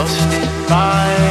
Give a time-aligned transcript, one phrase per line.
[0.00, 1.29] Lost in my